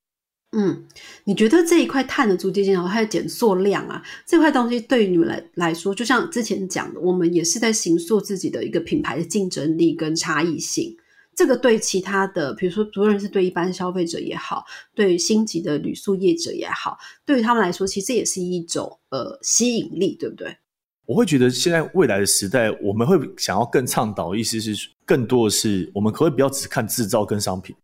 [0.57, 0.85] 嗯，
[1.25, 4.01] 你觉得这一块碳的足迹减少还有减塑量啊？
[4.25, 10.97] 这块东西对于你们来来说，就像之前讲的，我们也是在形塑自己的一个品牌的竞争力跟差异性。
[11.37, 16.97] 这个对其他的，比如说，不论是对一般消费者也好，对星级的旅宿业者也好，
[17.27, 20.57] 对于他们来说，其实也是一种呃吸引力，对不对？
[21.05, 27.77] 我会觉得现在未来的时代，我们会想要更倡导，意思是更多的是，我们可不可以不要只看制造跟商品？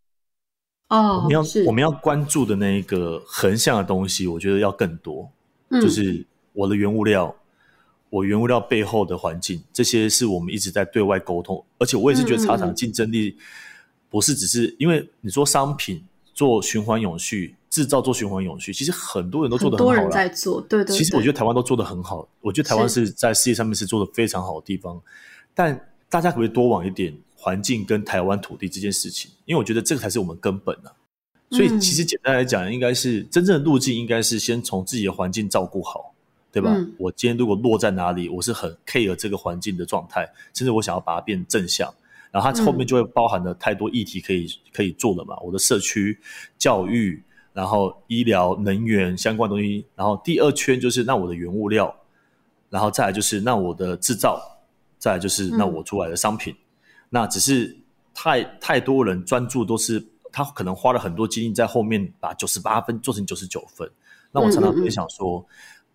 [0.88, 5.30] 哦，我们要我们要关注的那一个横向的东西，我觉得要更多，
[5.70, 7.34] 就是我的原物料，
[8.12, 11.64] 我原物料背后的环境，这些是我们一直在对外沟通。
[11.78, 13.34] 而且我也是觉得茶厂竞争力
[14.10, 20.10] 不是只是因为你说商品做循环永续，制造做循环永续，其实很多人都做的很好了。
[20.10, 20.94] 在做，对对。
[20.94, 25.00] 其实我觉得台湾都做的很好，我觉得台湾是在世界上面是做的非常好的地方。
[25.54, 27.16] 但大家可不可以多往一点？
[27.34, 30.92] 环境跟台湾土地这件事情，因为我觉得这个才是我们根本啊。
[31.50, 36.14] 所以其实简单来讲，应该是真正的路径，应该是先从自己的环境照顾好，
[36.52, 36.76] 对吧？
[36.98, 41.92] 我今天如果落在哪里，我是很 care 这个环境的状态，甚至我想要把它变正向，
[42.30, 45.34] 然后它后面就会包含了太多议题可以可以做了嘛。
[45.40, 46.18] 我的社区
[46.58, 47.22] 教育，
[47.54, 51.94] 然后医疗、能源相关东西，然后第二圈就是那我的原物料，
[52.68, 54.38] 然后再来就是那我的制造，
[54.98, 56.54] 再来就是那我出来的商品。
[57.08, 57.74] 那只是
[58.14, 63.90] 太太多人专注都是他可能花了很多精力在后面把九十八分做成九十九分。
[64.30, 65.46] 那我常常会想说，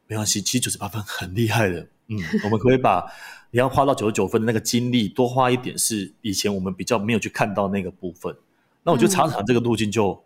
[0.07, 1.87] 没关系，其实九十八分很厉害的。
[2.07, 3.05] 嗯， 我们可以把
[3.51, 8.35] 你要花到九十九分的那个精力多花一点，是以前我们比较没有去看到那个部分。
[8.83, 10.23] 那我觉得茶厂这个路径就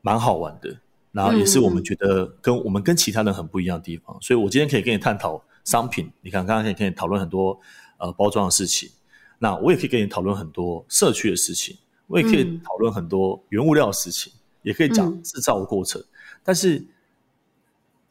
[0.00, 0.78] 蛮好玩的，
[1.10, 4.16] 然后也是我们觉得跟我们跟其他人很不一样的地方。
[4.20, 7.58] 所以我今天可以跟你探讨商品，你看刚刚可以跟你讨论很多
[7.98, 8.88] 呃包装的事情。
[9.40, 16.00] 那我也可以跟你讨论很多社区的事情，我也可以讨论很多原物料的事情，也可以讲制造的过程。
[16.44, 16.86] 但是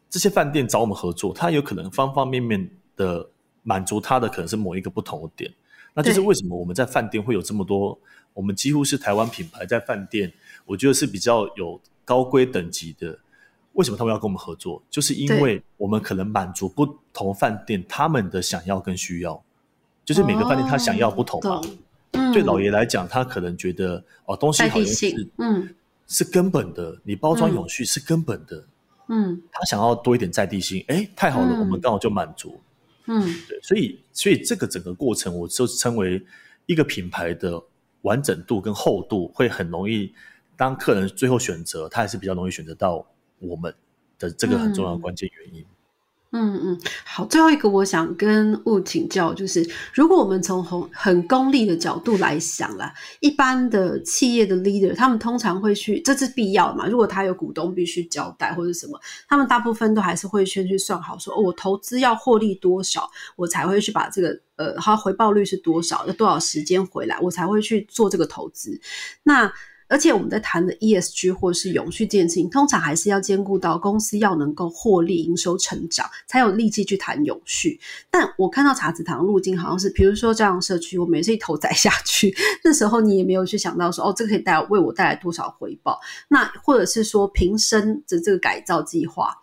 [0.09, 3.29] 这些饭店找我们合作，它有可能方方面面的
[3.63, 5.53] 满足它的可能是某一个不同的点。
[5.93, 7.97] 那就是为什么我们在饭店会有这么多，
[8.33, 10.31] 我们几乎是台湾品牌在饭店，
[10.65, 13.17] 我觉得是比较有高规等级的。
[13.73, 14.81] 为什么他们要跟我们合作？
[14.89, 19.41] 就是因为我们可能满足不同饭店他们的想要跟需要。
[20.03, 21.61] 就是每个饭店他想要不同嘛，
[22.33, 25.69] 对老爷来讲，他可能觉得哦，东西好用是嗯
[26.07, 28.67] 是根本的，你包装永续是根本的，嗯，
[29.51, 32.59] 他想要多一点在地性，哎，太好了，我们刚好就满足，
[33.07, 36.23] 嗯，对，所以所以这个整个过程，我就称为
[36.65, 37.61] 一个品牌的
[38.03, 40.13] 完整度跟厚度，会很容易，
[40.55, 43.05] 当客人最后选择，他还是比较容易选择到
[43.39, 43.73] 我们
[44.17, 45.61] 的这个很重要的关键原因。
[45.61, 45.65] 嗯
[46.31, 56.87] 嗯嗯，好，最后一个我想跟物请教，就是如果我们从很很功利的角度来想啦，一般的企业的 leader，他们通常会去，这是必要的嘛？
[56.87, 68.79] 如果他有股东必须交代或者什么，他们大部分都还是会先去算好，说我投资要获利多少，我才会去把这个呃，它回报率是多少，要多少时间回来，我才会去做这个投资。
[69.23, 69.51] 那
[69.89, 77.79] 而且我们在谈的 ESG 或是永续这件事情，通常还是要兼顾到公司要能够获利、营收成长，才有力气去谈永续。
[78.11, 85.99] 但我看到茶子堂路径好像是，比如说这样社区，我每次一头栽下去， 那时候你也没有去想到说，哦，这个可以带为我带来多少回报？
[86.27, 89.35] 那或者是说平生的这个改造计划，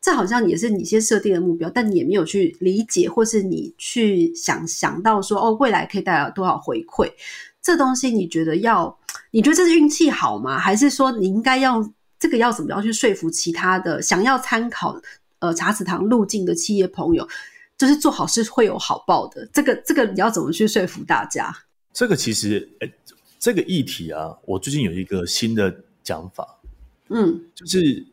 [0.00, 7.08] 这好像也是你先设定的目标，但你也没有去理解，或是你去想想到说，哦，未来可以带来多少回馈？
[7.62, 8.98] 这东西你觉得要？
[9.30, 10.58] 你觉得这是运气好吗？
[10.58, 11.82] 还是说你应该要
[12.18, 15.00] 这个要怎么样去说服其他的想要参考
[15.38, 17.26] 呃茶子堂路径的企业朋友，
[17.76, 19.46] 就是做好事会有好报的？
[19.52, 21.54] 这个这个你要怎么去说服大家？
[21.92, 22.92] 这个其实诶，
[23.38, 26.58] 这个议题啊，我最近有一个新的讲法，
[27.08, 28.06] 嗯，就是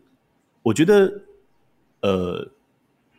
[0.64, 1.22] 我觉得
[2.02, 2.50] 呃，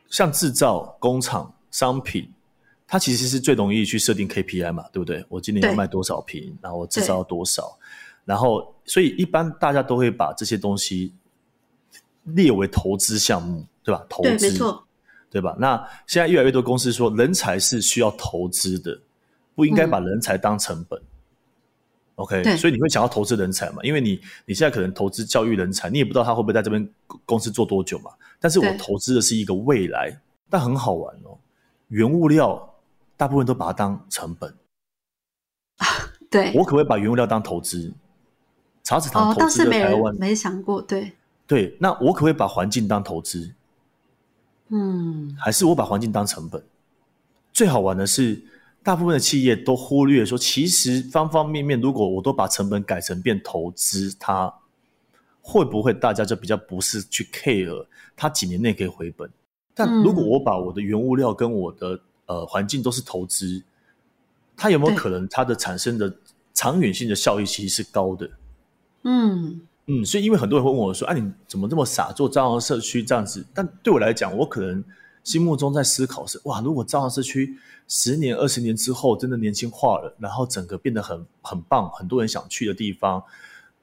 [0.09, 2.31] 像制造工厂商品。
[2.91, 5.25] 它其实是最容易去设定 KPI 嘛，对不对？
[5.29, 7.79] 我今年要卖多少瓶，然后我至少要多少，
[8.25, 11.15] 然后所以一般大家都会把这些东西
[12.25, 14.05] 列为投资项目，对吧？
[14.09, 14.85] 投资，没错，
[15.31, 15.55] 对吧？
[15.57, 15.77] 那
[16.09, 19.01] 现在越来越多公司说，人才是需要投资的，
[19.55, 21.01] 不应该把人才当成本。
[22.17, 23.85] OK，所以你会想要投资人才嘛？
[23.85, 28.11] 因为你你现在可能投资教育人才，你也不知道他会不会在这边公公司做多久嘛。
[28.41, 30.21] 但是我投资的是一个未来，
[30.51, 31.39] 但很好玩哦。
[31.89, 32.70] 原物料
[33.21, 34.51] 大部分都把它当成本，
[35.77, 35.85] 啊
[36.31, 37.93] 对，我可不可以把原物料当投资？
[38.83, 41.13] 茶籽堂哦，投资的台湾，没想过，对，
[41.47, 43.53] 对，那我可不可以把环境当投资？
[44.69, 46.65] 嗯，还是我把环境当成本？
[47.53, 48.43] 最好玩的是，
[48.83, 54.51] 大部分的企业都忽略说，其实方方面面，如果我都把成本改成变投资，它
[55.43, 59.31] 会不会大家就比较不是去 care 它几年内可以回本？
[59.75, 62.01] 但如果嗯我把我的原物料跟我的
[62.31, 63.61] 呃环境都是投资，
[64.57, 66.15] 它有没有可能它的产生的
[66.55, 68.31] 长远性的效益其实是高的？
[69.03, 74.85] 嗯，嗯，所以因为很多人会问我说：“啊，你怎么这么傻，做朝阳社区这样子？”但对我来讲，我可能
[75.25, 77.57] 心目中在思考是：哇，如果朝阳社区
[77.89, 83.21] 十年、二十年之后真的年轻化了，然后整个变得很很棒，很多人想去的地方，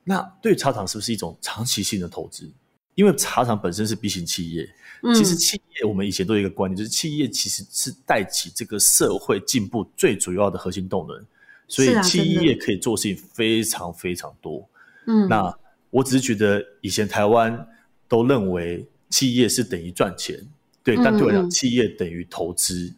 [0.05, 2.49] 那对茶厂是不是一种长期性的投资？
[2.95, 4.69] 因为茶厂本身是 B 型企业，嗯
[5.13, 11.25] 其实企业我们以前都有一个观念，就是企业其实是带起这个社会进步最主要的核心动能，
[11.67, 14.67] 所以企业可以做事情非常非常多。
[15.05, 15.57] 嗯，那
[15.89, 17.67] 我只是觉得以前台湾
[18.07, 20.45] 都认为企业是等于赚钱，
[20.83, 22.93] 对，嗯但对我来讲，嗯企业等于投资，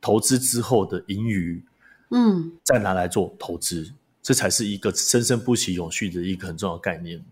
[0.00, 1.62] 投资之后的盈余
[2.10, 3.92] 嗯，再拿来做投资，
[4.22, 7.22] 这才是一个生生不息、永续的一个很重要的概念。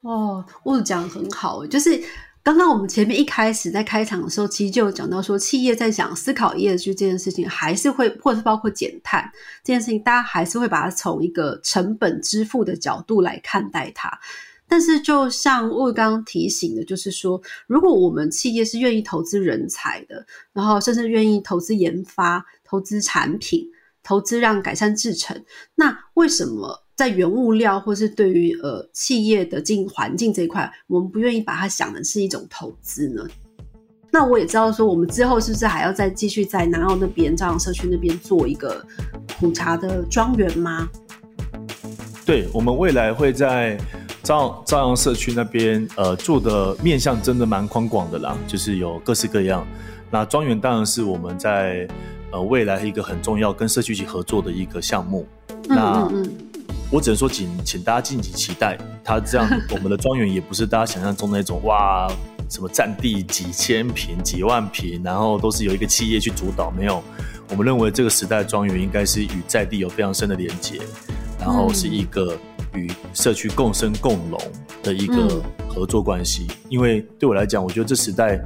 [0.00, 2.02] 哦，我讲很好，就是
[2.46, 9.28] 刚刚我们前面一开始在开场的时候，其实就有讲到说，企业在想思考 ESG 这件事情，还是会，或者是包括减碳
[9.64, 14.16] 这件事情，大家还是会把它从一个成本支付的角度来看待它。
[14.68, 23.68] 但是，就像我刚刚提醒的，就是说，如果我们企业是愿意投资人才的，然后甚至愿意投资研发、投资产品、
[24.04, 25.44] 投资让改善制成，
[25.74, 33.22] 那为什么在原物料或是对于呃企业的经营环境这一块，我们不愿意把它想的是一种投资呢？
[34.10, 38.82] 那我也知道说，我们之后是不是还要再继续在南澳那边、朝阳社区那边做一个
[39.38, 40.88] 苦茶的庄园吗？
[42.24, 43.78] 对我们未来会在
[44.22, 49.66] 朝朝阳社区那边，呃，做的面向真的蛮宽广的啦，就是有各式各样。
[50.10, 51.86] 那庄园当然是我们在
[52.30, 55.26] 呃未来一个很重要跟社区一起合作的一个项目。
[55.68, 56.30] 嗯嗯，
[56.90, 58.78] 我只能说，请请大家敬请期待。
[59.02, 62.08] 它这样， 我们的庄园也不是大家想象中那种哇，
[62.48, 66.70] 什么占地几千平、几万平，然后都是由一个企业去主导。
[66.70, 67.02] 没有，
[67.50, 70.80] 我们认为这个时代的庄园应该是与在地有非常深的连接，
[71.40, 72.36] 然后是一个
[72.72, 74.40] 与社区共生共荣
[74.82, 76.46] 的一个嗯合作关系。
[76.68, 78.40] 因为对我来讲，我觉得这时代，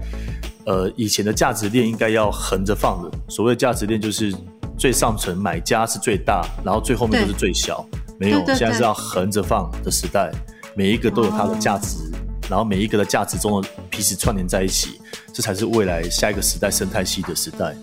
[0.65, 3.11] 呃，以前的价值链应该要横着放的。
[3.29, 4.35] 所谓的价值链就是
[4.79, 7.87] 最上层买家是最大，然后最后面就是最小。
[8.21, 10.31] 没有，对对对现在是要横着放的时代，
[10.77, 11.97] 每一个都有它的价值，
[12.51, 15.01] 然后每一个的价值中的彼此串联在一起，
[15.33, 17.75] 这才是未来下一个时代生态系的时代。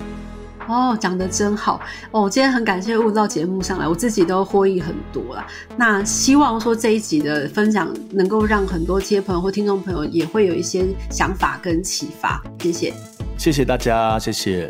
[0.68, 1.82] 哦，讲的真好
[2.12, 2.30] 哦！
[2.30, 5.48] 今天很感谢悟到节目上来，我自己都获益很多啦。
[5.78, 12.44] 那希望说这一集的分享能够让很多街朋友或听众朋友也会有一些想法跟启发。
[12.60, 12.94] 谢谢。
[13.38, 14.70] 谢谢大家，谢谢。